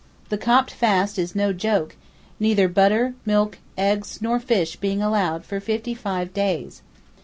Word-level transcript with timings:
The 0.29 0.37
Copt 0.39 0.71
fast 0.71 1.19
is 1.19 1.35
no 1.35 1.53
joke, 1.53 1.95
neither 2.39 2.67
butter, 2.67 3.13
milk, 3.23 3.59
eggs 3.77 4.19
nor 4.19 4.39
fish 4.39 4.75
being 4.75 4.99
allowed 4.99 5.45
for 5.45 5.59
fifty 5.59 5.93
five 5.93 6.33
days. 6.33 6.81